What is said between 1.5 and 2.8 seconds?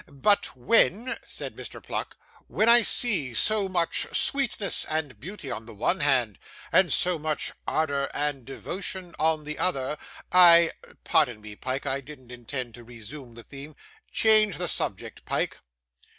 Mr. Pluck, 'when